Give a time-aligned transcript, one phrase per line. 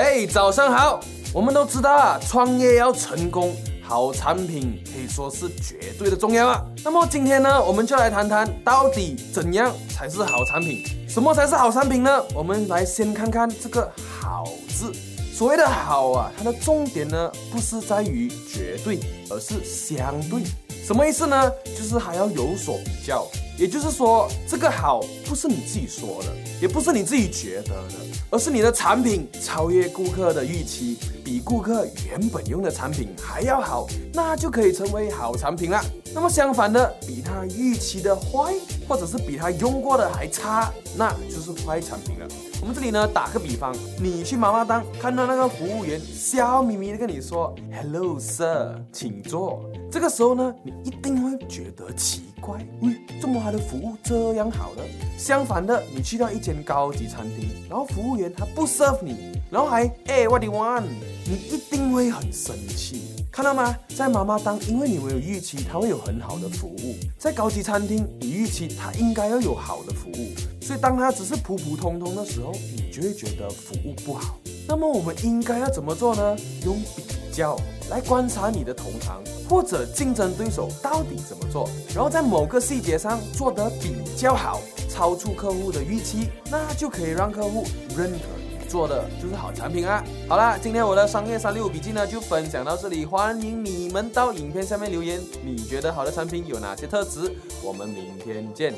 [0.00, 0.98] 哎，早上好！
[1.30, 6.64] 我们都知道啊，创业要成功，好产品可以说是绝对的重要啊。
[6.82, 12.24] 那么今天呢，我们就来谈谈到底怎样才是好产品，什么才是好产品呢？
[12.34, 13.92] 我们来先看看这个
[14.22, 14.44] “好”
[14.74, 14.90] 字。
[15.34, 20.40] 所谓的好啊，它的重点呢，不是在于绝对，而是相对。
[20.82, 21.52] 什么意思呢？
[21.76, 23.26] 就是还要有所比较。
[23.60, 27.94] 也就是说，这个好不是你自己说的，也不是你自己觉得的，
[28.30, 30.96] 而是你的产品超越顾客的预期，
[31.30, 35.80] 比顾客原本用的产品还要好，那就可以成为好产品了。
[36.12, 38.52] 那么相反的，比他预期的坏，
[38.88, 42.26] 或者是比他用过的还差，那就是坏产品了。
[42.60, 54.82] 我们这里呢，打个比方，你去妈妈档看到那个服务员笑眯眯的跟你说 “Hello sir，请坐”，这个时候呢，你一定会觉得奇怪，喂，怎么他的服务这样好的？
[55.16, 60.86] 相反的，你去到一间高级餐厅，然后服务员他不 serve 你，然后还哎 What do you want？
[61.30, 63.02] 你一定会很生气。
[63.30, 63.72] 看到吗？
[63.96, 70.34] 在妈妈当，因为你没有预期她会有很好的服务；在高级餐厅，你预期她应该要有好的服务。
[70.60, 74.40] 所以当她只是普普通通的时候，你就会觉得服务不好。
[74.66, 76.36] 那么我们应该要怎么做呢？
[76.64, 77.56] 用比较
[77.90, 87.64] 来观察你的同行或者竞争对手到底怎么做，然后在某个细节上做得比较好，超出客户的预期，那就可以让客户
[87.96, 88.39] 认可。
[88.70, 90.02] 做的就是好产品啊！
[90.28, 97.34] 好啦，今天我的商业三六五笔记呢就分享到这里，欢迎你们到影片下面留言，你觉得好的产品有哪些特质？
[97.64, 98.72] 我们明天见。